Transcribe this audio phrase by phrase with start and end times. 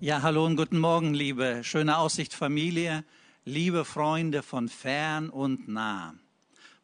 [0.00, 3.02] Ja, hallo und guten Morgen, liebe Schöne Aussicht Familie,
[3.44, 6.14] liebe Freunde von fern und nah.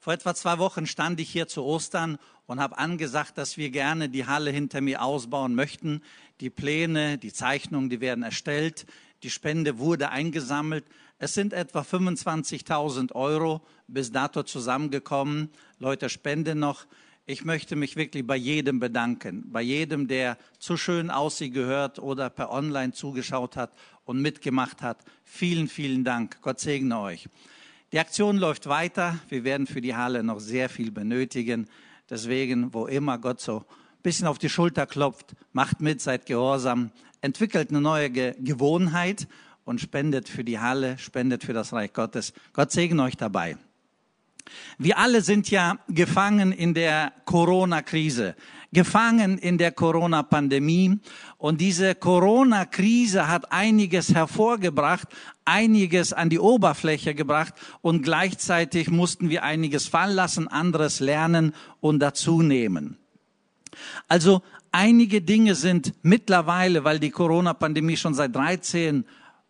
[0.01, 4.09] Vor etwa zwei Wochen stand ich hier zu Ostern und habe angesagt, dass wir gerne
[4.09, 6.03] die Halle hinter mir ausbauen möchten.
[6.41, 8.85] Die Pläne, die Zeichnungen, die werden erstellt.
[9.23, 10.85] Die Spende wurde eingesammelt.
[11.21, 15.51] Es sind etwa 25.000 Euro bis dato zusammengekommen.
[15.79, 16.85] Leute spenden noch.
[17.27, 21.99] Ich möchte mich wirklich bei jedem bedanken, bei jedem, der zu schön aus sie gehört
[21.99, 23.73] oder per Online zugeschaut hat
[24.05, 24.99] und mitgemacht hat.
[25.25, 26.43] Vielen, vielen Dank.
[26.43, 27.31] Gott segne euch.
[27.93, 29.19] Die Aktion läuft weiter.
[29.31, 31.67] Wir werden für die Halle noch sehr viel benötigen.
[32.11, 36.91] Deswegen, wo immer Gott so ein bisschen auf die Schulter klopft, macht mit, seid gehorsam,
[37.23, 39.29] entwickelt eine neue Ge Gewohnheit
[39.65, 42.35] und spendet für die Halle, spendet für das Reich Gottes.
[42.53, 43.57] Gott segne euch dabei.
[44.79, 48.35] Wir alle sind ja gefangen in der Corona-Krise,
[48.73, 50.99] gefangen in der Corona-Pandemie.
[51.39, 55.09] Und diese Corona-Krise hat einiges hervorgebracht,
[55.45, 62.01] einiges an die Oberfläche gebracht und gleichzeitig mussten wir einiges fallen lassen, anderes lernen und
[62.01, 62.99] dazunehmen.
[64.09, 64.43] Also
[64.73, 69.05] einige Dinge sind mittlerweile, weil die Corona-Pandemie schon seit 13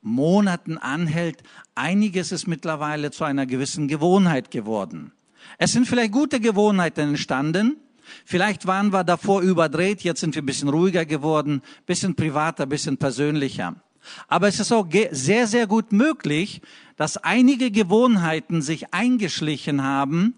[0.05, 1.43] Monaten anhält,
[1.75, 5.13] einiges ist mittlerweile zu einer gewissen Gewohnheit geworden.
[5.59, 7.79] Es sind vielleicht gute Gewohnheiten entstanden.
[8.27, 12.99] Vielleicht waren wir davor überdreht, jetzt sind wir ein bisschen ruhiger geworden, bisschen privater, bisschen
[12.99, 13.77] persönlicher.
[14.29, 16.61] Aber es ist auch sehr, sehr gut möglich,
[16.97, 20.35] dass einige Gewohnheiten sich eingeschlichen haben,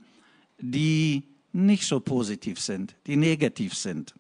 [0.60, 4.14] die nicht so positiv sind, die negativ sind.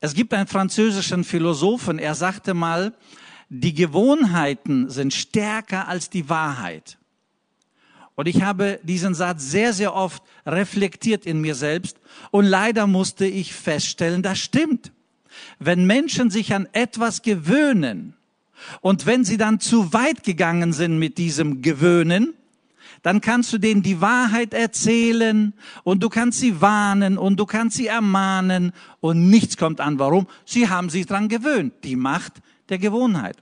[0.00, 2.94] Es gibt einen französischen Philosophen, er sagte mal,
[3.48, 6.98] die Gewohnheiten sind stärker als die Wahrheit.
[8.14, 11.98] Und ich habe diesen Satz sehr, sehr oft reflektiert in mir selbst
[12.30, 14.90] und leider musste ich feststellen, das stimmt.
[15.58, 18.14] Wenn Menschen sich an etwas gewöhnen
[18.80, 22.32] und wenn sie dann zu weit gegangen sind mit diesem Gewöhnen,
[23.02, 25.52] dann kannst du denen die Wahrheit erzählen
[25.84, 29.98] und du kannst sie warnen und du kannst sie ermahnen und nichts kommt an.
[29.98, 30.26] Warum?
[30.46, 31.74] Sie haben sich dran gewöhnt.
[31.84, 33.36] Die Macht der Gewohnheit.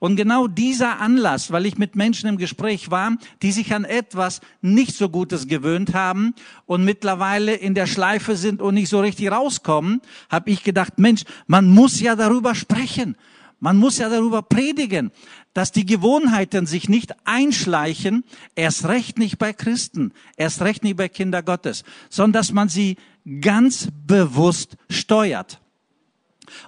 [0.00, 4.40] Und genau dieser Anlass, weil ich mit Menschen im Gespräch war, die sich an etwas
[4.60, 6.34] nicht so Gutes gewöhnt haben
[6.66, 11.24] und mittlerweile in der Schleife sind und nicht so richtig rauskommen, habe ich gedacht, Mensch,
[11.46, 13.16] man muss ja darüber sprechen.
[13.60, 15.10] Man muss ja darüber predigen,
[15.52, 18.22] dass die Gewohnheiten sich nicht einschleichen,
[18.54, 22.98] erst recht nicht bei Christen, erst recht nicht bei Kinder Gottes, sondern dass man sie
[23.40, 25.60] ganz bewusst steuert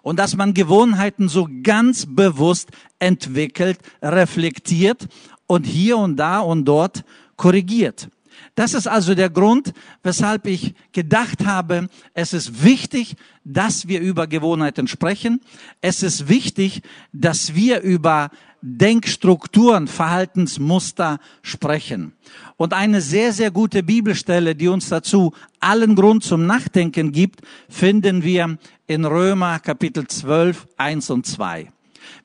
[0.03, 5.09] und dass man Gewohnheiten so ganz bewusst entwickelt, reflektiert
[5.47, 7.05] und hier und da und dort
[7.37, 8.09] korrigiert.
[8.55, 14.27] Das ist also der Grund, weshalb ich gedacht habe, es ist wichtig, dass wir über
[14.27, 15.41] Gewohnheiten sprechen.
[15.81, 18.31] Es ist wichtig, dass wir über
[18.63, 22.13] Denkstrukturen, Verhaltensmuster sprechen.
[22.57, 28.23] Und eine sehr, sehr gute Bibelstelle, die uns dazu allen Grund zum Nachdenken gibt, finden
[28.23, 28.59] wir
[28.91, 31.71] in Römer Kapitel 12, 1 und 2.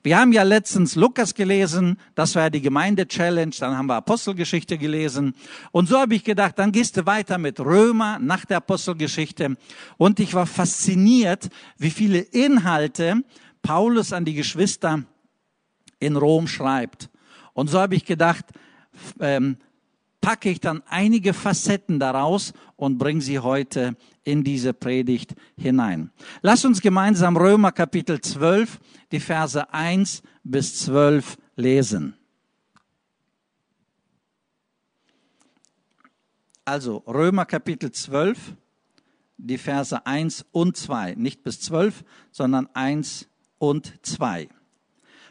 [0.02, 4.76] Wir haben ja letztens Lukas gelesen, das war ja die Gemeinde-Challenge, dann haben wir Apostelgeschichte
[4.76, 5.36] gelesen.
[5.70, 9.56] Und so habe ich gedacht, dann gehst du weiter mit Römer nach der Apostelgeschichte.
[9.96, 13.22] Und ich war fasziniert, wie viele Inhalte
[13.62, 15.04] Paulus an die Geschwister
[16.00, 17.10] in Rom schreibt.
[17.52, 18.44] Und so habe ich gedacht,
[19.20, 19.58] ähm,
[20.26, 23.94] packe ich dann einige Facetten daraus und bringe sie heute
[24.24, 26.10] in diese Predigt hinein.
[26.42, 28.80] Lass uns gemeinsam Römer Kapitel 12,
[29.12, 32.16] die Verse 1 bis 12 lesen.
[36.64, 38.56] Also Römer Kapitel 12,
[39.36, 44.48] die Verse 1 und 2, nicht bis 12, sondern 1 und 2.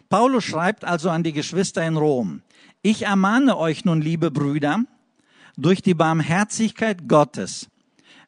[0.08, 2.44] Paulus schreibt also an die Geschwister in Rom,
[2.86, 4.84] ich ermahne euch nun, liebe Brüder,
[5.58, 7.68] durch die Barmherzigkeit Gottes,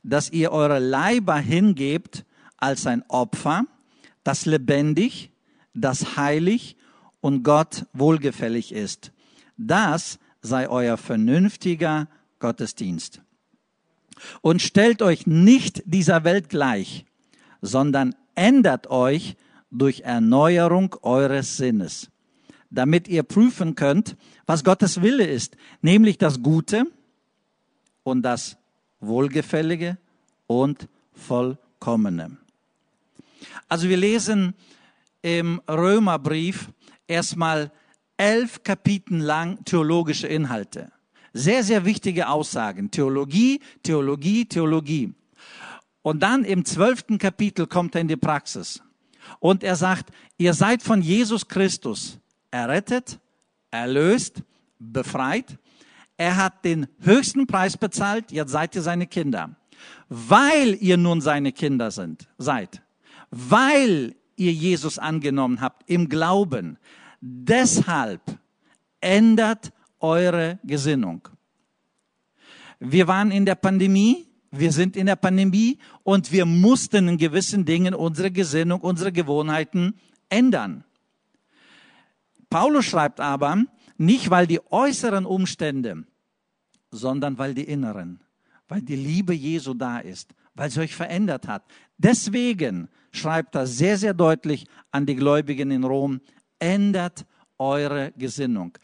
[0.01, 2.25] dass ihr eure Leiber hingebt
[2.57, 3.65] als ein Opfer,
[4.23, 5.29] das lebendig,
[5.75, 6.75] das heilig
[7.21, 9.11] und Gott wohlgefällig ist.
[9.57, 12.07] Das sei euer vernünftiger
[12.39, 13.21] Gottesdienst.
[14.41, 17.05] Und stellt euch nicht dieser Welt gleich,
[17.61, 19.35] sondern ändert euch
[19.69, 22.09] durch Erneuerung eures Sinnes,
[22.69, 24.15] damit ihr prüfen könnt,
[24.45, 26.85] was Gottes Wille ist, nämlich das Gute
[28.03, 28.57] und das
[28.99, 29.97] Wohlgefällige
[30.47, 32.37] und Vollkommene.
[33.67, 34.53] Also wir lesen
[35.21, 36.69] im Römerbrief
[37.07, 37.71] erstmal
[38.17, 40.91] elf Kapitel lang theologische Inhalte.
[41.33, 42.89] Sehr, sehr wichtige Aussagen.
[42.89, 45.13] Theologie, Theologie, Theologie.
[46.01, 48.81] Und dann im zwölften Kapitel kommt er in die Praxis.
[49.39, 52.17] Und er sagt, ihr seid von Jesus Christus
[52.57, 53.19] errettet,
[53.71, 54.43] erlöst,
[54.79, 55.59] befreit.
[56.17, 59.55] Er hat den höchsten Preis bezahlt, jetzt seid ihr seine Kinder.
[60.09, 62.81] Weil ihr nun seine Kinder sind, seid,
[63.29, 66.79] weil ihr Jesus angenommen habt im Glauben,
[67.21, 68.21] deshalb
[69.01, 71.27] ändert eure Gesinnung.
[72.79, 77.65] Wir waren in der Pandemie, wir sind in der Pandemie und wir mussten in gewissen
[77.65, 79.93] Dingen unsere Gesinnung, unsere Gewohnheiten
[80.29, 80.83] ändern.
[82.49, 83.65] Paulus schreibt aber,
[83.97, 86.05] nicht weil die äußeren Umstände,
[86.91, 88.23] sondern weil die inneren,
[88.67, 91.63] weil die Liebe Jesu da ist, weil sie euch verändert hat.
[91.97, 96.21] Deswegen schreibt er sehr, sehr deutlich an die Gläubigen in Rom,
[96.59, 97.25] ändert
[97.57, 98.77] eure Gesinnung.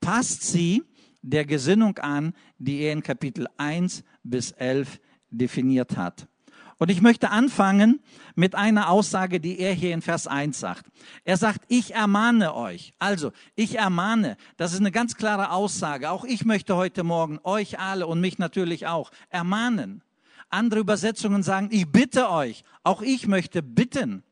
[0.00, 0.82] Passt sie
[1.22, 5.00] der Gesinnung an, die er in Kapitel 1 bis 11
[5.30, 6.28] definiert hat.
[6.78, 8.00] Und ich möchte anfangen
[8.36, 10.86] mit einer Aussage, die er hier in Vers 1 sagt.
[11.24, 12.94] Er sagt, ich ermahne euch.
[13.00, 14.36] Also, ich ermahne.
[14.56, 16.10] Das ist eine ganz klare Aussage.
[16.10, 20.02] Auch ich möchte heute Morgen euch alle und mich natürlich auch ermahnen.
[20.50, 22.62] Andere Übersetzungen sagen, ich bitte euch.
[22.84, 24.22] Auch ich möchte bitten.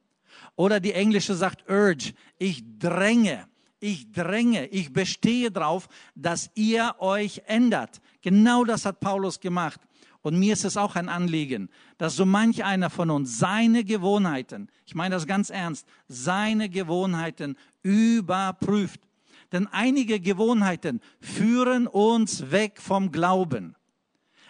[0.55, 2.15] Oder die englische sagt urge.
[2.39, 3.49] Ich dränge.
[3.81, 4.67] Ich dränge.
[4.69, 8.01] Ich bestehe darauf, dass ihr euch ändert.
[8.23, 9.81] Genau das hat Paulus gemacht.
[10.27, 11.69] Und mir ist es auch ein Anliegen,
[11.99, 17.55] dass so manch einer von uns seine Gewohnheiten, ich meine das ganz ernst, seine Gewohnheiten
[17.85, 19.01] überprüft.
[19.53, 23.77] Denn einige Gewohnheiten führen uns weg vom Glauben.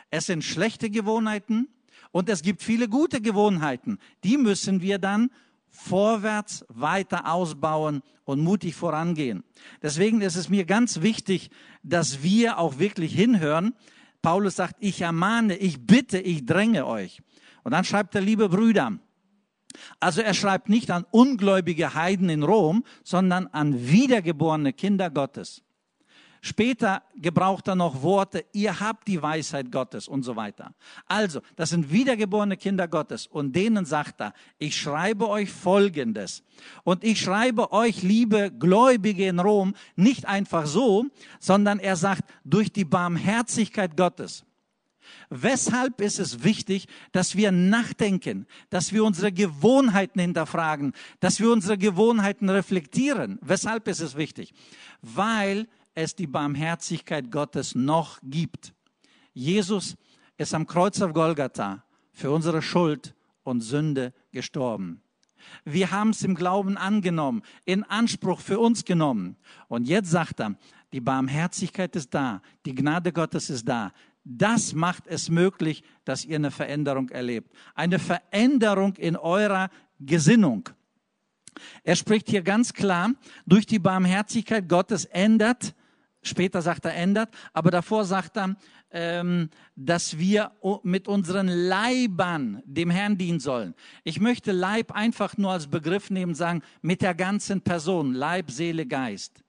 [0.09, 1.69] Es sind schlechte Gewohnheiten
[2.11, 3.99] und es gibt viele gute Gewohnheiten.
[4.25, 5.29] Die müssen wir dann
[5.69, 9.45] vorwärts weiter ausbauen und mutig vorangehen.
[9.83, 11.51] Deswegen ist es mir ganz wichtig,
[11.83, 13.75] dass wir auch wirklich hinhören,
[14.23, 17.23] Paulus sagt, ich ermahne, ich bitte, ich dränge euch.
[17.63, 18.99] Und dann schreibt er, liebe Brüder,
[20.01, 25.63] also er schreibt nicht an ungläubige Heiden in Rom, sondern an wiedergeborene Kinder Gottes.
[26.47, 30.75] Später gebraucht er noch Worte, ihr habt die Weisheit Gottes und so weiter.
[31.07, 36.45] Also, das sind wiedergeborene Kinder Gottes und denen sagt er, ich schreibe euch Folgendes.
[36.85, 41.07] Und ich schreibe euch, liebe Gläubige in Rom, nicht einfach so,
[41.41, 44.45] sondern er sagt, durch die Barmherzigkeit Gottes.
[45.31, 51.77] Weshalb ist es wichtig, dass wir nachdenken, dass wir unsere Gewohnheiten hinterfragen, dass wir unsere
[51.77, 53.41] Gewohnheiten reflektieren?
[53.43, 54.55] Weshalb ist es wichtig?
[55.03, 55.67] Weil
[55.97, 58.73] es die Barmherzigkeit Gottes noch gibt.
[59.33, 59.97] Jesus
[60.37, 61.83] ist am Kreuz auf Golgatha
[62.13, 65.01] für unsere Schuld und Sünde gestorben.
[65.65, 69.37] Wir haben es im Glauben angenommen, in Anspruch für uns genommen.
[69.69, 70.57] Und jetzt sagt er,
[70.93, 73.93] die Barmherzigkeit ist da, die Gnade Gottes ist da.
[74.25, 77.55] Das macht es möglich, dass ihr eine Veränderung erlebt.
[77.75, 79.71] Eine Veränderung in eurer
[80.01, 80.69] Gesinnung.
[81.85, 83.13] Er spricht hier ganz klar,
[83.47, 85.75] durch die Barmherzigkeit Gottes ändert
[86.27, 88.57] Später sagt er ändert, aber davor sagt er,
[88.91, 90.53] ähm, dass wir
[90.83, 93.75] mit unseren Leibern dem Herrn dienen sollen.
[94.05, 98.87] Ich möchte Leib einfach nur als Begriff nehmen, sagen, mit der ganzen Person, Leib, Seele,
[98.87, 99.43] Geist.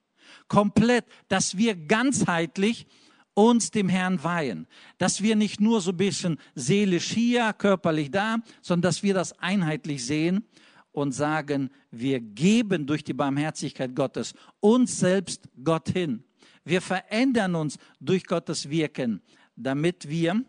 [0.48, 2.88] Komplett, dass wir ganzheitlich
[3.34, 4.68] uns dem Herrn weihen.
[4.98, 9.38] Dass wir nicht nur so ein bisschen seelisch hier, körperlich da, sondern dass wir das
[9.40, 10.44] einheitlich sehen
[10.92, 16.24] und sagen, wir geben durch die Barmherzigkeit Gottes uns selbst Gott hin.
[16.68, 19.22] Wir verändern uns durch Gottes Wirken,
[19.56, 20.44] damit wir,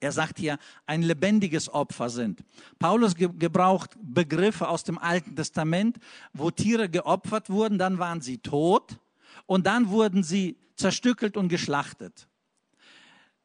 [0.00, 2.40] er sagt hier, ein lebendiges Opfer sind.
[2.80, 5.98] Paulus gebraucht Begriffe aus dem Alten Testament,
[6.32, 8.98] wo Tiere geopfert wurden, dann waren sie tot
[9.46, 12.26] und dann wurden sie zerstückelt und geschlachtet.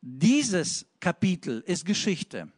[0.01, 2.51] Dieses Kapitel ist Geschichte.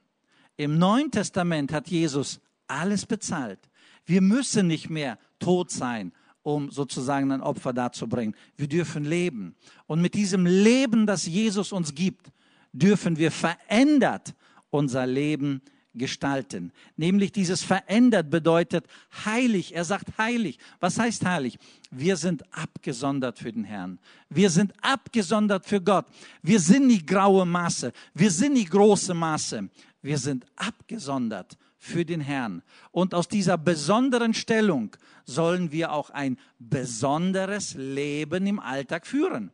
[0.55, 3.59] Im Neuen Testament hat Jesus alles bezahlt.
[4.05, 8.35] Wir müssen nicht mehr tot sein um sozusagen ein Opfer darzubringen.
[8.55, 9.55] Wir dürfen leben.
[9.87, 12.31] Und mit diesem Leben, das Jesus uns gibt,
[12.73, 14.35] dürfen wir verändert
[14.69, 15.61] unser Leben
[15.95, 16.71] gestalten.
[16.97, 18.85] Nämlich dieses verändert bedeutet
[19.25, 19.75] heilig.
[19.75, 20.57] Er sagt heilig.
[20.79, 21.57] Was heißt heilig?
[21.91, 23.99] Wir sind abgesondert für den Herrn.
[24.29, 26.05] Wir sind abgesondert für Gott.
[26.41, 27.93] Wir sind nicht graue Masse.
[28.13, 29.69] Wir sind nicht große Masse.
[30.01, 32.63] Wir sind abgesondert für den Herrn.
[32.91, 39.51] Und aus dieser besonderen Stellung sollen wir auch ein besonderes Leben im Alltag führen.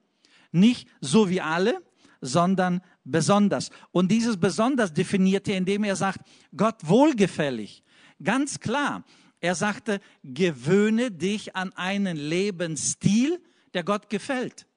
[0.52, 1.82] Nicht so wie alle,
[2.22, 3.72] sondern besonders.
[3.92, 6.20] Und dieses besonders definiert er, indem er sagt,
[6.56, 7.84] Gott wohlgefällig.
[8.22, 9.06] Ganz klar.
[9.42, 13.42] Er sagte, gewöhne dich an einen Lebensstil,
[13.74, 14.68] der Gott gefällt.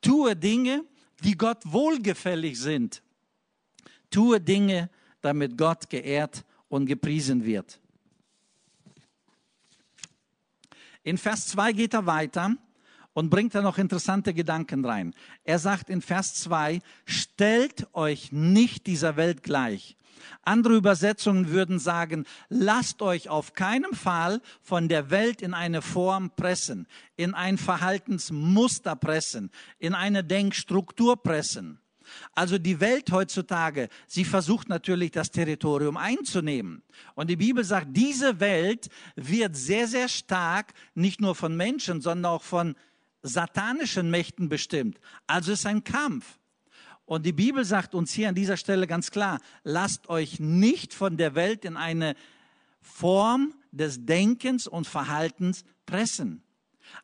[0.00, 0.84] Tue Dinge,
[1.22, 3.02] die Gott wohlgefällig sind.
[4.10, 4.88] Tue Dinge,
[5.20, 7.80] damit Gott geehrt und gepriesen wird.
[11.02, 12.56] In Vers 2 geht er weiter
[13.14, 15.14] und bringt da noch interessante Gedanken rein.
[15.44, 19.96] Er sagt in Vers 2, stellt euch nicht dieser Welt gleich.
[20.42, 26.30] Andere Übersetzungen würden sagen, lasst euch auf keinen Fall von der Welt in eine Form
[26.34, 31.80] pressen, in ein Verhaltensmuster pressen, in eine Denkstruktur pressen.
[32.34, 36.82] Also die Welt heutzutage, sie versucht natürlich das Territorium einzunehmen.
[37.14, 42.32] Und die Bibel sagt, diese Welt wird sehr, sehr stark nicht nur von Menschen, sondern
[42.32, 42.74] auch von
[43.22, 44.98] satanischen Mächten bestimmt.
[45.26, 46.38] Also ist ein Kampf.
[47.04, 51.16] Und die Bibel sagt uns hier an dieser Stelle ganz klar, lasst euch nicht von
[51.16, 52.14] der Welt in eine
[52.82, 56.42] Form des Denkens und Verhaltens pressen.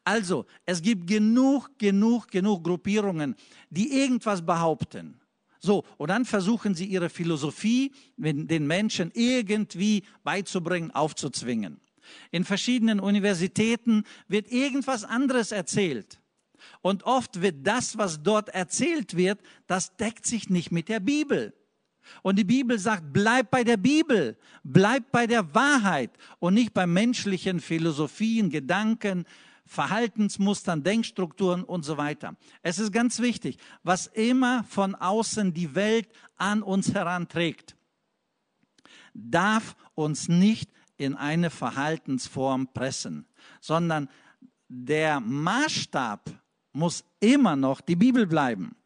[0.04, 3.34] Also, es gibt genug, genug, genug Gruppierungen,
[3.70, 5.20] die irgendwas behaupten.
[5.60, 11.80] So, und dann versuchen sie ihre Philosophie den Menschen irgendwie beizubringen, aufzuzwingen.
[12.30, 16.20] In verschiedenen Universitäten wird irgendwas anderes erzählt.
[16.82, 21.54] Und oft wird das, was dort erzählt wird, das deckt sich nicht mit der Bibel.
[22.22, 26.86] Und die Bibel sagt, bleib bei der Bibel, bleib bei der Wahrheit und nicht bei
[26.86, 29.24] menschlichen Philosophien, Gedanken,
[29.66, 32.36] Verhaltensmustern, Denkstrukturen und so weiter.
[32.62, 37.76] Es ist ganz wichtig, was immer von außen die Welt an uns heranträgt,
[39.14, 43.26] darf uns nicht in eine Verhaltensform pressen,
[43.60, 44.08] sondern
[44.68, 46.30] der Maßstab
[46.72, 48.76] muss immer noch die Bibel bleiben.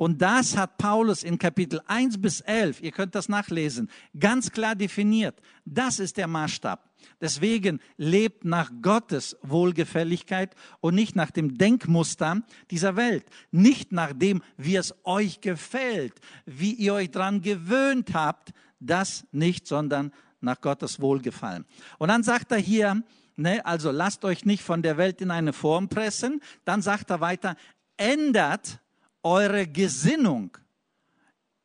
[0.00, 4.74] Und das hat Paulus in Kapitel 1 bis 11, ihr könnt das nachlesen, ganz klar
[4.74, 5.38] definiert.
[5.66, 6.88] Das ist der Maßstab.
[7.20, 12.40] Deswegen lebt nach Gottes Wohlgefälligkeit und nicht nach dem Denkmuster
[12.70, 13.26] dieser Welt.
[13.50, 16.14] Nicht nach dem, wie es euch gefällt,
[16.46, 18.54] wie ihr euch dran gewöhnt habt.
[18.78, 21.66] Das nicht, sondern nach Gottes Wohlgefallen.
[21.98, 23.02] Und dann sagt er hier,
[23.36, 26.40] ne, also lasst euch nicht von der Welt in eine Form pressen.
[26.64, 27.54] Dann sagt er weiter,
[27.98, 28.80] ändert
[29.22, 30.56] eure Gesinnung.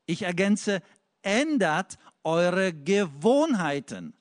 [0.06, 0.82] Ich ergänze,
[1.22, 4.14] ändert eure Gewohnheiten.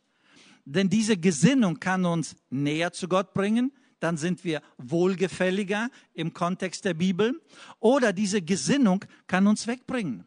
[0.65, 6.85] Denn diese Gesinnung kann uns näher zu Gott bringen, dann sind wir wohlgefälliger im Kontext
[6.85, 7.41] der Bibel.
[7.81, 10.27] Oder diese Gesinnung kann uns wegbringen.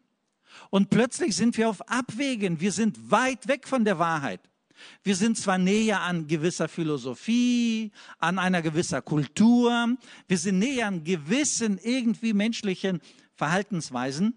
[0.70, 2.60] Und plötzlich sind wir auf Abwägen.
[2.60, 4.40] Wir sind weit weg von der Wahrheit.
[5.02, 11.04] Wir sind zwar näher an gewisser Philosophie, an einer gewisser Kultur, wir sind näher an
[11.04, 13.00] gewissen irgendwie menschlichen
[13.34, 14.34] Verhaltensweisen,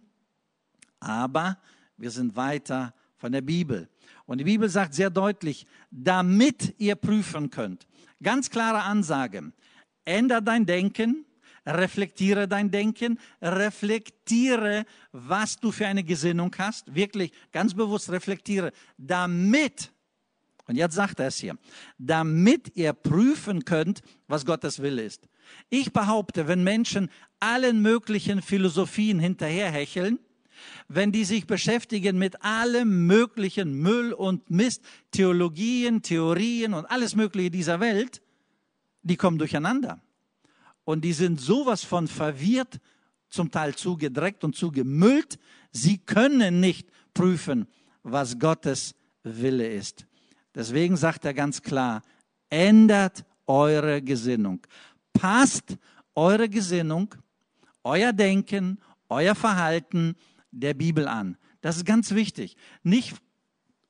[1.00, 1.58] aber
[1.98, 3.90] wir sind weiter von der Bibel.
[4.26, 7.88] Und die Bibel sagt sehr deutlich, damit ihr prüfen könnt.
[8.24, 9.52] Ganz klare Ansage.
[10.06, 11.26] Änder dein Denken,
[11.66, 19.92] reflektiere dein Denken, reflektiere, was du für eine Gesinnung hast, wirklich ganz bewusst reflektiere, damit,
[20.72, 21.58] und jetzt sagt er es hier,
[21.98, 25.28] damit ihr prüfen könnt, was Gottes Wille ist.
[25.70, 27.10] Ich behaupte, wenn Menschen
[27.42, 30.18] allen möglichen Philosophien hinterherhecheln,
[30.88, 37.52] wenn die sich beschäftigen mit allem möglichen Müll und Mist, Theologien, Theorien und alles Mögliche
[37.52, 38.22] dieser Welt,
[39.04, 40.00] die kommen durcheinander.
[40.86, 42.80] Und die sind sowas von verwirrt,
[43.28, 45.38] zum Teil zugedreckt und zugemüllt.
[45.74, 47.68] Sie können nicht prüfen,
[48.04, 50.06] was Gottes Wille ist.
[50.56, 52.02] Deswegen sagt er ganz klar,
[52.50, 54.62] ändert eure Gesinnung.
[55.14, 55.78] Passt
[56.16, 57.16] eure Gesinnung,
[57.84, 58.80] euer Denken,
[59.10, 60.16] euer Verhalten
[60.52, 61.38] der Bibel an.
[61.62, 62.56] Das ist ganz wichtig.
[62.84, 63.16] Nicht,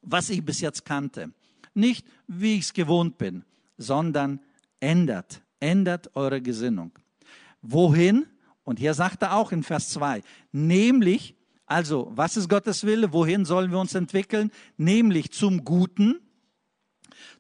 [0.02, 1.32] was ich bis jetzt kannte,
[1.74, 3.46] nicht, wie ich es gewohnt bin,
[3.78, 4.40] sondern
[4.80, 6.92] ändert ändert eure Gesinnung.
[7.62, 8.26] Wohin?
[8.64, 13.14] Und hier sagt er auch in Vers 2, nämlich, also, was ist Gottes Wille?
[13.14, 14.52] Wohin sollen wir uns entwickeln?
[14.78, 16.20] Nämlich zum Guten,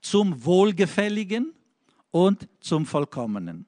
[0.01, 1.53] zum Wohlgefälligen
[2.11, 3.65] und zum Vollkommenen.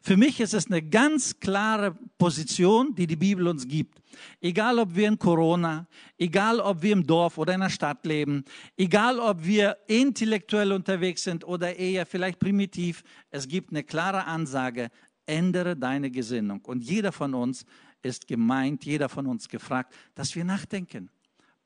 [0.00, 4.00] Für mich ist es eine ganz klare Position, die die Bibel uns gibt.
[4.40, 5.86] Egal ob wir in Corona,
[6.18, 8.44] egal ob wir im Dorf oder in der Stadt leben,
[8.76, 14.90] egal ob wir intellektuell unterwegs sind oder eher vielleicht primitiv, es gibt eine klare Ansage,
[15.26, 16.60] ändere deine Gesinnung.
[16.64, 17.64] Und jeder von uns
[18.02, 21.10] ist gemeint, jeder von uns gefragt, dass wir nachdenken.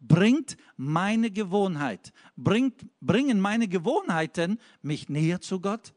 [0.01, 5.93] Bringt meine Gewohnheit, bringt, bringen meine Gewohnheiten mich näher zu Gott?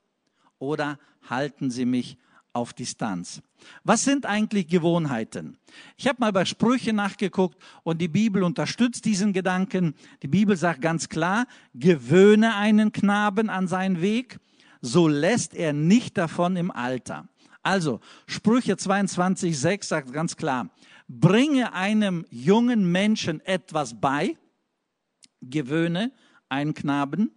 [0.61, 2.17] oder halten sie mich
[2.53, 3.41] auf Distanz.
[3.83, 5.57] Was sind eigentlich Gewohnheiten?
[5.97, 9.95] Ich habe mal bei Sprüche nachgeguckt und die Bibel unterstützt diesen Gedanken.
[10.21, 14.39] Die Bibel sagt ganz klar, gewöhne einen Knaben an seinen Weg,
[14.81, 17.27] so lässt er nicht davon im Alter.
[17.63, 20.69] Also Sprüche 22.6 sagt ganz klar,
[21.19, 24.37] bringe einem jungen Menschen etwas bei,
[25.41, 26.11] gewöhne
[26.49, 27.31] einen Knaben,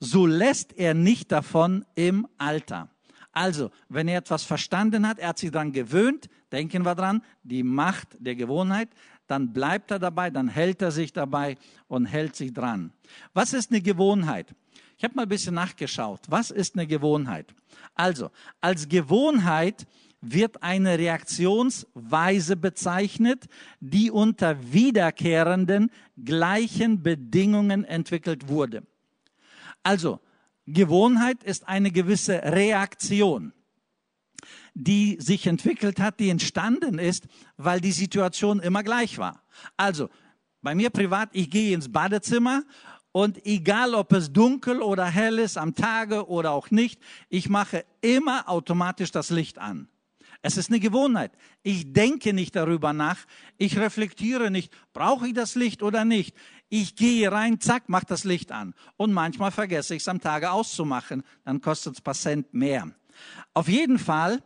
[0.00, 2.88] so lässt er nicht davon im Alter.
[3.30, 7.62] Also, wenn er etwas verstanden hat, er hat sich daran gewöhnt, denken wir dran, die
[7.62, 8.90] Macht der Gewohnheit,
[9.26, 11.56] dann bleibt er dabei, dann hält er sich dabei
[11.88, 12.92] und hält sich dran.
[13.32, 14.54] Was ist eine Gewohnheit?
[14.98, 16.20] Ich habe mal ein bisschen nachgeschaut.
[16.28, 17.54] Was ist eine Gewohnheit?
[17.94, 19.86] Also, als Gewohnheit
[20.22, 23.46] wird eine Reaktionsweise bezeichnet,
[23.80, 25.90] die unter wiederkehrenden
[26.24, 28.84] gleichen Bedingungen entwickelt wurde.
[29.82, 30.20] Also,
[30.66, 33.52] Gewohnheit ist eine gewisse Reaktion,
[34.74, 37.26] die sich entwickelt hat, die entstanden ist,
[37.56, 39.42] weil die Situation immer gleich war.
[39.76, 40.08] Also,
[40.62, 42.62] bei mir privat, ich gehe ins Badezimmer
[43.10, 47.84] und egal, ob es dunkel oder hell ist, am Tage oder auch nicht, ich mache
[48.00, 49.88] immer automatisch das Licht an.
[50.42, 51.30] Es ist eine Gewohnheit.
[51.62, 53.18] Ich denke nicht darüber nach.
[53.58, 56.34] Ich reflektiere nicht, brauche ich das Licht oder nicht.
[56.68, 58.74] Ich gehe rein, zack, mach das Licht an.
[58.96, 61.22] Und manchmal vergesse ich es am Tage auszumachen.
[61.44, 62.16] Dann kostet es paar
[62.50, 62.90] mehr.
[63.54, 64.42] Auf jeden Fall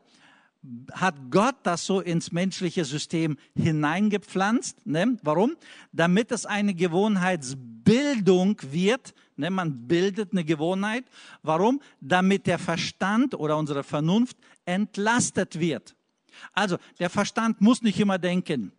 [0.93, 4.87] hat Gott das so ins menschliche System hineingepflanzt.
[4.87, 5.19] Ne?
[5.23, 5.57] Warum?
[5.93, 9.15] Damit es eine Gewohnheitsbildung wird.
[9.37, 9.51] Ne?
[9.51, 11.05] Man bildet eine Gewohnheit.
[11.43, 11.81] Warum?
[12.01, 14.37] Damit der Verstand oder unsere Vernunft
[14.67, 15.97] entlastet wird.
[16.53, 18.73] Also der Verstand muss nicht immer denken,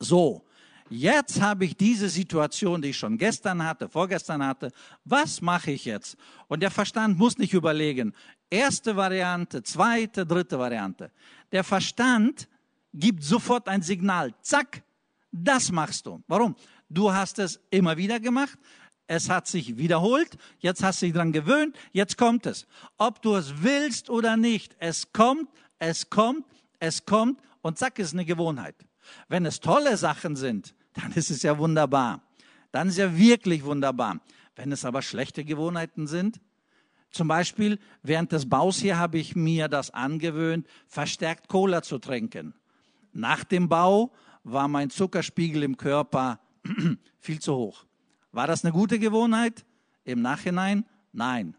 [0.00, 0.44] so,
[0.90, 4.72] jetzt habe ich diese Situation, die ich schon gestern hatte, vorgestern hatte,
[5.04, 6.16] was mache ich jetzt?
[6.48, 8.12] Und der Verstand muss nicht überlegen,
[8.50, 11.10] erste Variante, zweite, dritte Variante.
[11.52, 12.48] Der Verstand
[12.92, 14.82] gibt sofort ein Signal, zack,
[15.30, 16.22] das machst du.
[16.28, 16.54] Warum?
[16.88, 18.58] Du hast es immer wieder gemacht,
[19.06, 22.66] es hat sich wiederholt, jetzt hast du dich dran gewöhnt, jetzt kommt es.
[22.96, 26.46] Ob du es willst oder nicht, es kommt, es kommt,
[26.78, 28.76] es kommt und zack, ist eine Gewohnheit.
[29.28, 32.22] Wenn es tolle Sachen sind, dann ist es ja wunderbar.
[32.72, 34.20] Dann ist ja wirklich wunderbar.
[34.56, 36.40] Wenn es aber schlechte Gewohnheiten sind,
[37.10, 42.54] zum Beispiel während des Baus hier habe ich mir das angewöhnt, verstärkt Cola zu trinken.
[43.12, 44.12] Nach dem Bau
[44.42, 46.40] war mein Zuckerspiegel im Körper
[47.20, 47.84] viel zu hoch.
[48.34, 49.64] War das eine gute Gewohnheit?
[50.04, 50.84] Im Nachhinein?
[51.12, 51.56] Nein.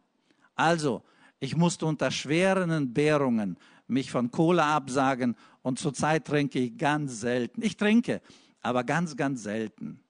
[0.55, 1.03] Also,
[1.39, 3.57] ich musste unter schweren Entbehrungen
[3.87, 7.61] mich von Cola absagen und zurzeit trinke ich ganz selten.
[7.61, 8.21] Ich trinke,
[8.61, 10.01] aber ganz, ganz selten.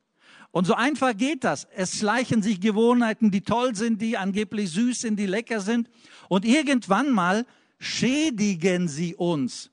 [0.51, 1.67] Und so einfach geht das.
[1.75, 5.89] Es schleichen sich Gewohnheiten, die toll sind, die angeblich süß sind, die lecker sind.
[6.30, 7.45] Und irgendwann mal
[7.78, 9.69] schädigen sie uns.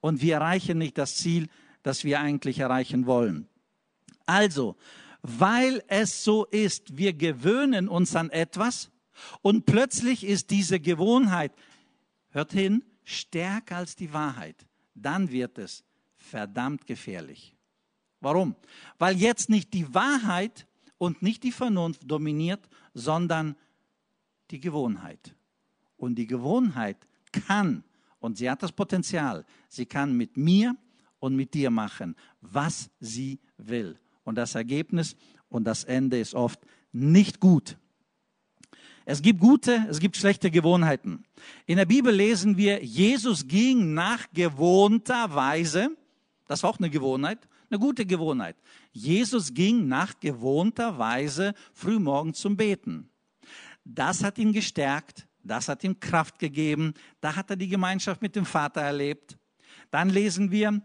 [0.00, 1.48] Und wir erreichen nicht das Ziel,
[1.82, 3.48] das wir eigentlich erreichen wollen.
[4.26, 4.76] Also,
[5.22, 6.96] weil es so ist.
[6.96, 8.90] Wir gewöhnen uns an etwas
[9.42, 11.52] und plötzlich ist diese Gewohnheit,
[12.30, 14.66] hört hin, stärker als die Wahrheit.
[14.94, 15.84] Dann wird es
[16.16, 17.54] verdammt gefährlich.
[18.20, 18.56] Warum?
[18.98, 20.66] Weil jetzt nicht die Wahrheit
[20.98, 23.56] und nicht die Vernunft dominiert, sondern
[24.50, 25.34] die Gewohnheit.
[25.96, 27.84] Und die Gewohnheit kann,
[28.18, 30.76] und sie hat das Potenzial, sie kann mit mir
[31.20, 33.98] und mit dir machen, was sie will.
[34.28, 35.16] Und das Ergebnis
[35.48, 36.60] und das Ende ist oft
[36.92, 37.78] nicht gut.
[39.06, 41.24] Es gibt gute, es gibt schlechte Gewohnheiten.
[41.64, 45.96] In der Bibel lesen wir, Jesus ging nach gewohnter Weise,
[46.46, 48.56] das war auch eine Gewohnheit, eine gute Gewohnheit.
[48.92, 53.08] Jesus ging nach gewohnter Weise frühmorgen zum Beten.
[53.82, 58.36] Das hat ihn gestärkt, das hat ihm Kraft gegeben, da hat er die Gemeinschaft mit
[58.36, 59.38] dem Vater erlebt.
[59.90, 60.82] Dann lesen wir,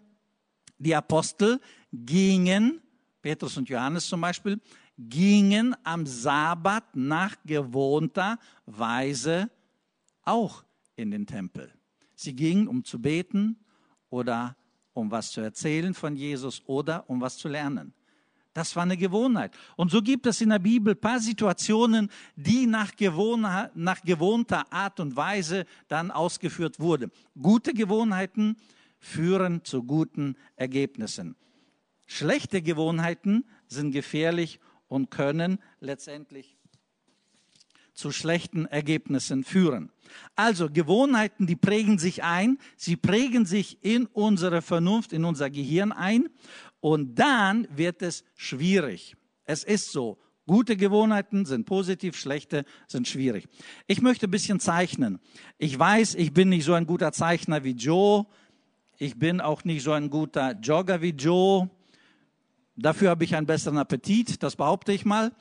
[0.78, 1.60] die Apostel
[1.92, 2.80] gingen
[3.24, 4.60] Petrus und Johannes zum Beispiel,
[5.00, 9.50] gingen am Sabbat nach gewohnter Weise
[10.24, 10.64] auch
[10.96, 11.74] in den Tempel.
[12.16, 13.58] Sie gingen, um zu beten
[14.10, 14.56] oder
[14.94, 17.94] um was zu erzählen von Jesus oder um was zu lernen.
[18.54, 19.52] Das war eine Gewohnheit.
[19.78, 22.92] Und so gibt es in der Bibel ein paar Situationen, die nach,
[23.74, 27.10] nach gewohnter Art und Weise dann ausgeführt wurden.
[27.42, 28.58] Gute Gewohnheiten
[29.00, 31.36] führen zu guten Ergebnissen.
[32.06, 36.58] Schlechte Gewohnheiten sind gefährlich und können letztendlich
[37.94, 39.92] zu schlechten Ergebnissen führen.
[40.36, 45.92] Also Gewohnheiten, die prägen sich ein, sie prägen sich in unsere Vernunft, in unser Gehirn
[45.92, 46.30] ein
[46.80, 49.16] und dann wird es schwierig.
[49.46, 50.20] Es ist so.
[50.46, 53.48] Gute Gewohnheiten sind positiv, schlechte sind schwierig.
[53.88, 55.20] Ich möchte ein bisschen zeichnen.
[55.58, 58.26] Ich weiß, ich bin nicht so ein guter Zeichner wie Joe.
[58.98, 61.70] Ich bin auch nicht so ein guter Jogger wie Joe.
[62.76, 65.32] Dafür habe ich einen besseren Appetit, das behaupte ich mal.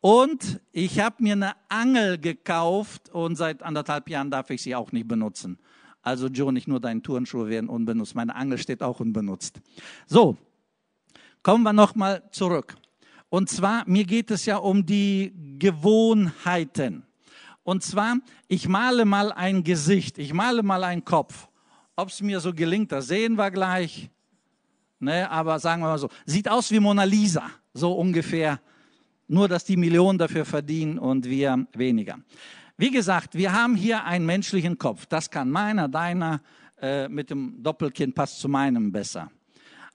[0.00, 4.92] Und ich habe mir eine Angel gekauft und seit anderthalb Jahren darf ich sie auch
[4.92, 5.58] nicht benutzen.
[6.02, 9.60] Also Joe, nicht nur deine Turnschuhe werden unbenutzt, meine Angel steht auch unbenutzt.
[10.06, 10.38] So,
[11.42, 12.76] kommen wir nochmal zurück.
[13.28, 17.04] Und zwar, mir geht es ja um die Gewohnheiten.
[17.62, 18.16] Und zwar,
[18.48, 21.48] ich male mal ein Gesicht, ich male mal einen Kopf.
[21.94, 24.10] Ob es mir so gelingt, das sehen wir gleich.
[25.02, 28.60] Ne, aber sagen wir mal so, sieht aus wie Mona Lisa, so ungefähr.
[29.28, 32.18] Nur, dass die Millionen dafür verdienen und wir weniger.
[32.76, 35.06] Wie gesagt, wir haben hier einen menschlichen Kopf.
[35.06, 36.42] Das kann meiner, deiner,
[36.82, 39.30] äh, mit dem Doppelkind passt zu meinem besser.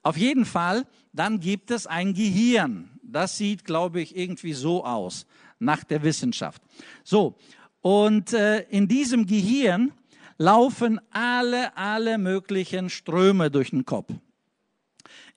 [0.02, 2.90] Auf jeden Fall, dann gibt es ein Gehirn.
[3.04, 5.28] Das sieht, glaube ich, irgendwie so aus,
[5.60, 6.62] nach der Wissenschaft.
[7.04, 7.38] So,
[7.82, 9.92] und äh, in diesem Gehirn
[10.38, 14.12] laufen alle, alle möglichen Ströme durch den Kopf.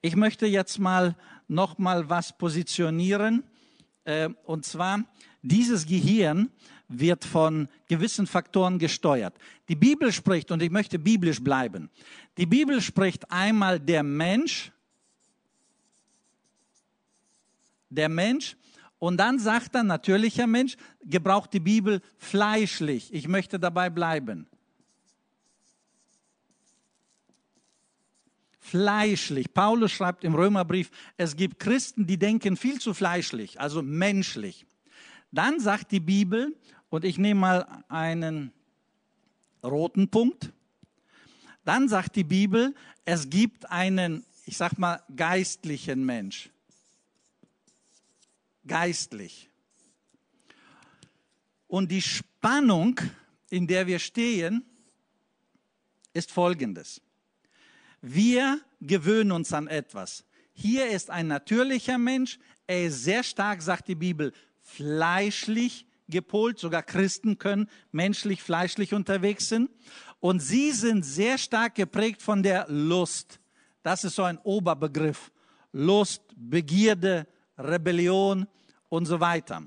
[0.00, 1.16] Ich möchte jetzt mal
[1.48, 3.42] noch mal was positionieren,
[4.04, 5.04] äh, und zwar
[5.42, 6.50] dieses Gehirn
[6.86, 9.34] wird von gewissen Faktoren gesteuert.
[9.68, 11.90] Die Bibel spricht, und ich möchte biblisch bleiben,
[12.36, 14.70] die Bibel spricht einmal der Mensch,
[17.90, 18.56] der Mensch,
[19.00, 23.12] und dann sagt er natürlicher Mensch, gebraucht die Bibel fleischlich.
[23.12, 24.48] Ich möchte dabei bleiben.
[28.70, 29.54] Fleischlich.
[29.54, 34.66] Paulus schreibt im Römerbrief, es gibt Christen, die denken viel zu fleischlich, also menschlich.
[35.32, 36.54] Dann sagt die Bibel,
[36.90, 38.52] und ich nehme mal einen
[39.62, 40.52] roten Punkt.
[41.64, 46.50] Dann sagt die Bibel, es gibt einen, ich sag mal, geistlichen Mensch.
[48.66, 49.48] Geistlich.
[51.66, 53.00] Und die Spannung,
[53.50, 54.64] in der wir stehen,
[56.12, 57.02] ist folgendes.
[58.00, 60.24] Wir gewöhnen uns an etwas.
[60.52, 66.82] Hier ist ein natürlicher Mensch, er ist sehr stark, sagt die Bibel, fleischlich gepolt, sogar
[66.82, 69.70] Christen können menschlich, fleischlich unterwegs sind.
[70.20, 73.40] Und sie sind sehr stark geprägt von der Lust.
[73.82, 75.30] Das ist so ein Oberbegriff.
[75.72, 78.46] Lust, Begierde, Rebellion
[78.88, 79.62] und so weiter.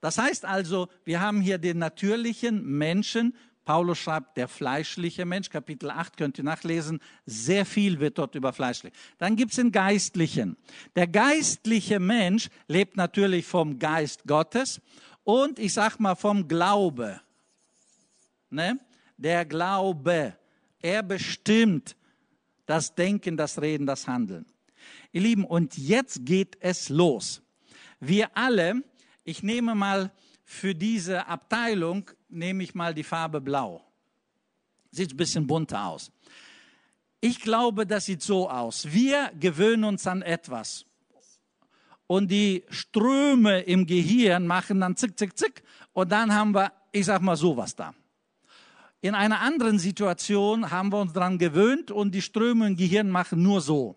[0.00, 3.34] Das heißt also, wir haben hier den natürlichen Menschen.
[3.66, 8.52] Paulus schreibt, der fleischliche Mensch, Kapitel 8 könnt ihr nachlesen, sehr viel wird dort über
[8.52, 8.94] fleischlich.
[9.18, 10.56] Dann gibt es den geistlichen.
[10.94, 14.80] Der geistliche Mensch lebt natürlich vom Geist Gottes
[15.24, 17.20] und ich sag mal vom Glaube.
[18.50, 18.78] Ne?
[19.16, 20.38] Der Glaube,
[20.80, 21.96] er bestimmt
[22.66, 24.46] das Denken, das Reden, das Handeln.
[25.10, 27.42] Ihr Lieben, und jetzt geht es los.
[27.98, 28.84] Wir alle,
[29.24, 30.12] ich nehme mal
[30.48, 33.84] für diese Abteilung, nehme ich mal die Farbe Blau.
[34.92, 36.12] Sieht ein bisschen bunter aus.
[37.20, 38.86] Ich glaube, das sieht so aus.
[38.92, 40.86] Wir gewöhnen uns an etwas
[42.06, 47.06] und die Ströme im Gehirn machen dann zick, zick, zick und dann haben wir, ich
[47.06, 47.92] sag mal, sowas da.
[49.00, 53.42] In einer anderen Situation haben wir uns daran gewöhnt und die Ströme im Gehirn machen
[53.42, 53.96] nur so.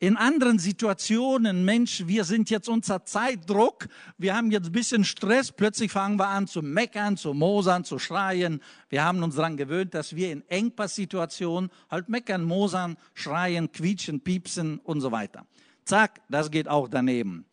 [0.00, 3.86] In anderen Situationen, Mensch, wir sind jetzt unter Zeitdruck,
[4.18, 8.00] wir haben jetzt ein bisschen Stress, plötzlich fangen wir an zu meckern, zu mosern, zu
[8.00, 8.60] schreien.
[8.88, 14.78] Wir haben uns daran gewöhnt, dass wir in Engpasssituationen halt meckern, mosern, schreien, quietschen, piepsen
[14.80, 15.46] und so weiter.
[15.84, 17.46] Zack, das geht auch daneben.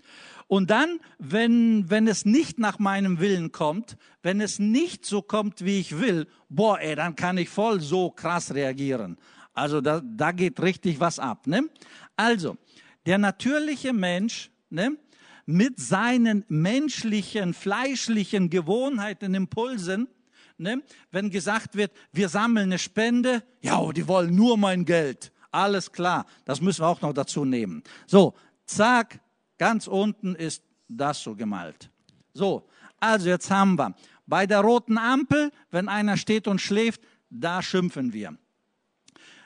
[0.48, 5.64] Und dann, wenn, wenn es nicht nach meinem Willen kommt, wenn es nicht so kommt,
[5.64, 9.18] wie ich will, boah, ey, dann kann ich voll so krass reagieren.
[9.54, 11.46] Also da, da geht richtig was ab.
[11.46, 11.64] Ne?
[12.16, 12.58] Also,
[13.06, 14.98] der natürliche Mensch ne,
[15.46, 20.08] mit seinen menschlichen, fleischlichen Gewohnheiten, Impulsen,
[20.58, 25.32] ne, wenn gesagt wird, wir sammeln eine Spende, ja, die wollen nur mein Geld.
[25.52, 27.84] Alles klar, das müssen wir auch noch dazu nehmen.
[28.08, 28.34] So,
[28.66, 29.20] zack,
[29.58, 31.90] ganz unten ist das so gemalt.
[32.34, 32.68] So,
[33.00, 33.96] also jetzt haben wir
[34.26, 38.38] bei der roten Ampel, wenn einer steht und schläft, da schimpfen wir.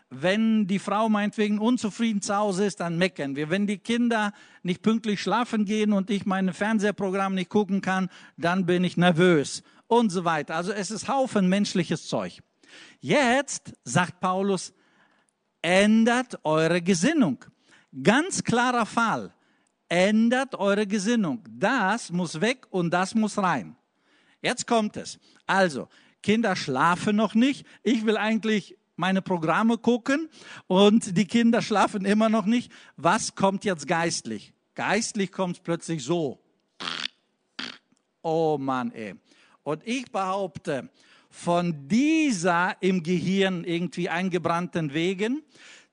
[0.09, 3.49] Wenn die Frau meinetwegen unzufrieden zu Hause ist, dann meckern wir.
[3.49, 8.65] Wenn die Kinder nicht pünktlich schlafen gehen und ich mein Fernsehprogramm nicht gucken kann, dann
[8.65, 10.55] bin ich nervös und so weiter.
[10.55, 12.41] Also es ist Haufen menschliches Zeug.
[12.99, 14.73] Jetzt sagt Paulus,
[15.61, 17.43] ändert eure Gesinnung.
[18.03, 19.33] Ganz klarer Fall.
[19.87, 21.43] Ändert eure Gesinnung.
[21.49, 23.75] Das muss weg und das muss rein.
[24.41, 25.19] Jetzt kommt es.
[25.47, 25.87] Also,
[26.21, 27.65] Kinder schlafen noch nicht.
[27.83, 30.29] Ich will eigentlich meine Programme gucken
[30.67, 32.71] und die Kinder schlafen immer noch nicht.
[32.97, 34.53] Was kommt jetzt geistlich?
[34.73, 36.39] Geistlich kommt es plötzlich so.
[38.21, 39.15] Oh Mann, ey.
[39.63, 40.89] Und ich behaupte,
[41.35, 45.43] von dieser im Gehirn irgendwie eingebrannten Wegen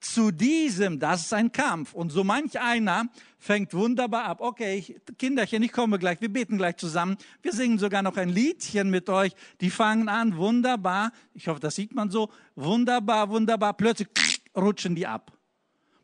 [0.03, 1.95] zu diesem, das ist ein Kampf.
[1.95, 3.07] Und so manch einer
[3.39, 4.41] fängt wunderbar ab.
[4.41, 7.17] Okay, ich, Kinderchen, ich komme gleich, wir beten gleich zusammen.
[7.41, 9.33] Wir singen sogar noch ein Liedchen mit euch.
[9.61, 11.13] Die fangen an, wunderbar.
[11.35, 12.31] Ich hoffe, das sieht man so.
[12.57, 13.75] Wunderbar, wunderbar.
[13.75, 14.09] Plötzlich
[14.57, 15.33] rutschen die ab.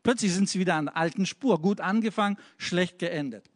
[0.01, 1.61] Plötzlich sind sie wieder an der alten Spur.
[1.61, 3.49] Gut angefangen, schlecht geendet.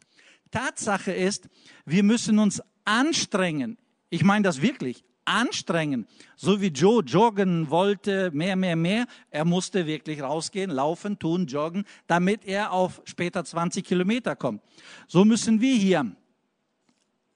[0.50, 1.48] Tatsache ist,
[1.84, 3.78] wir müssen uns anstrengen.
[4.10, 6.06] Ich meine das wirklich, anstrengen.
[6.36, 9.06] So wie Joe joggen wollte, mehr, mehr, mehr.
[9.30, 14.62] Er musste wirklich rausgehen, laufen, tun, joggen, damit er auf später 20 Kilometer kommt.
[15.06, 16.12] So müssen wir hier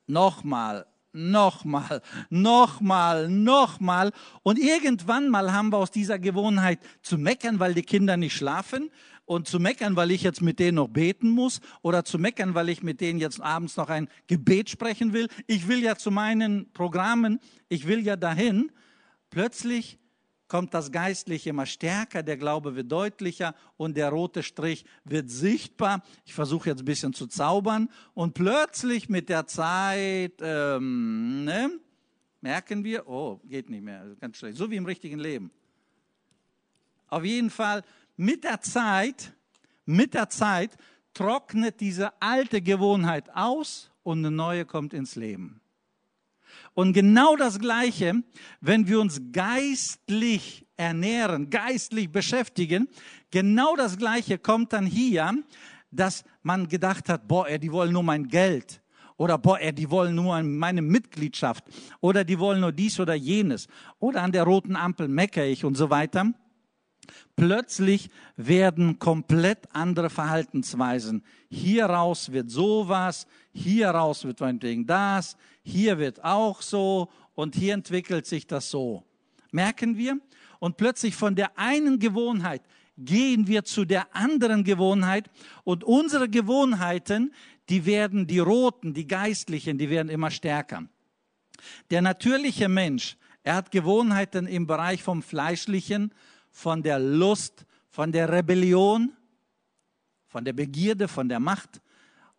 [0.07, 4.13] nochmal, nochmal, nochmal, nochmal.
[4.43, 8.91] Und irgendwann mal haben wir aus dieser Gewohnheit zu meckern, weil die Kinder nicht schlafen
[9.29, 12.71] und zu meckern, weil ich jetzt mit denen noch beten muss oder zu meckern, weil
[12.71, 15.29] ich mit denen jetzt abends noch ein Gebet sprechen will.
[15.47, 17.39] Ich will ja zu meinen Programmen,
[17.69, 18.73] ich will ja dahin.
[19.29, 19.99] Plötzlich
[20.49, 26.03] kommt das Geistliche immer stärker, der Glaube wird deutlicher und der rote Strich wird sichtbar.
[26.25, 31.71] Ich versuche jetzt ein bisschen zu zaubern und plötzlich mit der Zeit ähm, ne,
[32.41, 35.51] merken wir, oh, geht nicht mehr, ganz schlecht, so wie im richtigen Leben.
[37.09, 37.85] Auf jeden Fall
[38.19, 39.33] mit der Zeit,
[39.87, 40.77] mit der Zeit
[41.15, 45.61] trocknet diese alte Gewohnheit aus und eine neue kommt ins Leben.
[46.75, 48.23] Und genau das Gleiche,
[48.61, 52.89] wenn wir uns geistlich ernähren, geistlich beschäftigen,
[53.31, 55.43] genau das Gleiche kommt dann hier,
[55.91, 58.83] dass man gedacht hat, boah, die wollen nur mein Geld.
[59.17, 61.65] Oder boah, die wollen nur meine Mitgliedschaft.
[62.01, 63.67] Oder die wollen nur dies oder jenes.
[63.99, 66.33] Oder an der roten Ampel meckere ich und so weiter.
[67.37, 71.23] Plötzlich werden komplett andere Verhaltensweisen.
[71.51, 78.47] Hieraus wird sowas, hieraus wird meinetwegen das, hier wird auch so und hier entwickelt sich
[78.47, 79.05] das so.
[79.51, 80.19] Merken wir?
[80.59, 82.63] Und plötzlich von der einen Gewohnheit
[82.97, 85.31] gehen wir zu der anderen Gewohnheit
[85.65, 87.33] und unsere Gewohnheiten,
[87.69, 90.89] die werden die roten, die geistlichen, die werden immer stärker.
[91.91, 96.13] Der natürliche Mensch, er hat Gewohnheiten im Bereich vom fleischlichen,
[96.59, 99.13] von der Lust, von der Rebellion,
[100.27, 101.81] von der Begierde, von der Macht.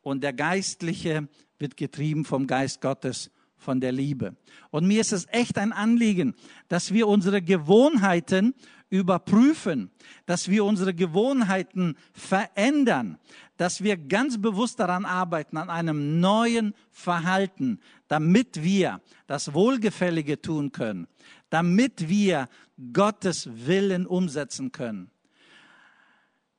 [0.02, 4.36] Und der Geistliche wird getrieben vom Geist Gottes, von der Liebe.
[4.72, 6.36] Und mir ist es echt ein Anliegen,
[6.68, 8.56] dass wir unsere Gewohnheiten
[8.90, 9.90] überprüfen,
[10.26, 13.20] dass wir unsere Gewohnheiten verändern,
[13.56, 17.80] dass wir ganz bewusst daran arbeiten, an einem neuen Verhalten,
[18.10, 21.08] damit wir das Wohlgefällige tun können,
[21.50, 22.50] damit wir
[22.94, 25.10] Gottes Willen umsetzen können.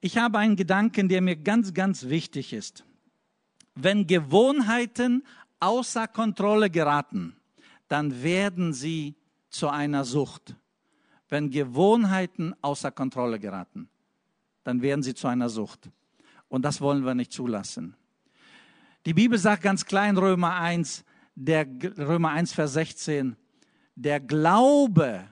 [0.00, 2.84] Ich habe einen Gedanken, der mir ganz, ganz wichtig ist.
[3.74, 5.24] Wenn Gewohnheiten
[5.60, 7.36] außer Kontrolle geraten,
[7.88, 9.14] dann werden sie
[9.50, 10.56] zu einer Sucht.
[11.28, 13.88] Wenn Gewohnheiten außer Kontrolle geraten,
[14.64, 15.90] dann werden sie zu einer Sucht.
[16.48, 17.94] Und das wollen wir nicht zulassen.
[19.06, 21.04] Die Bibel sagt ganz klein Römer 1,
[21.34, 23.36] der Römer 1 Vers 16,
[23.94, 25.24] der Glaube,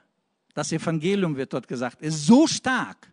[0.59, 3.12] das Evangelium wird dort gesagt, ist so stark,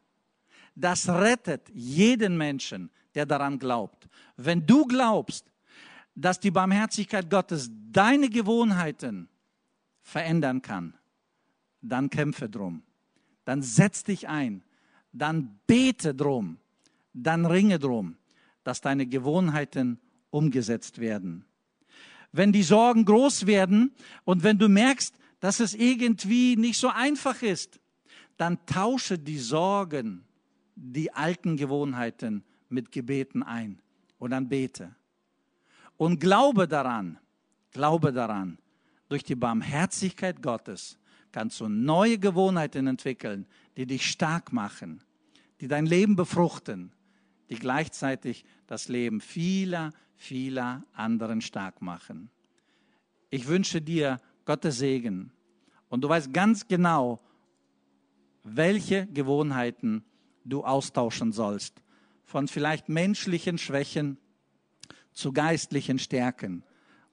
[0.73, 4.09] das rettet jeden Menschen, der daran glaubt.
[4.35, 5.45] Wenn du glaubst,
[6.15, 9.29] dass die Barmherzigkeit Gottes deine Gewohnheiten
[10.01, 10.95] verändern kann,
[11.83, 12.81] dann kämpfe drum.
[13.43, 14.63] Dann setz dich ein.
[15.13, 16.57] Dann bete drum.
[17.13, 18.17] Dann ringe drum,
[18.63, 19.99] dass deine Gewohnheiten
[20.31, 21.45] umgesetzt werden.
[22.31, 25.13] Wenn die Sorgen groß werden und wenn du merkst,
[25.45, 27.79] dass es irgendwie nicht so einfach ist,
[28.35, 30.25] dann tausche die Sorgen,
[30.75, 33.79] die alten Gewohnheiten mit Gebeten ein
[34.17, 34.95] und dann bete.
[35.97, 37.19] Und glaube daran,
[37.69, 38.57] glaube daran,
[39.07, 40.97] durch die Barmherzigkeit Gottes
[41.31, 43.45] kannst du neue Gewohnheiten entwickeln,
[43.77, 45.03] die dich stark machen,
[45.61, 46.91] die dein Leben befruchten,
[47.51, 52.31] die gleichzeitig das Leben vieler, vieler anderen stark machen.
[53.29, 55.31] Ich wünsche dir Gottes Segen.
[55.89, 57.19] Und du weißt ganz genau,
[58.43, 60.03] welche Gewohnheiten
[60.43, 61.81] du austauschen sollst.
[62.23, 64.17] Von vielleicht menschlichen Schwächen
[65.13, 66.63] zu geistlichen Stärken.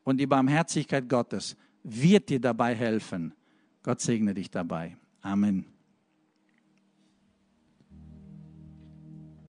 [0.05, 3.35] Und die Barmherzigkeit Gottes wird dir dabei helfen.
[3.83, 4.97] Gott segne dich dabei.
[5.23, 5.67] Amen.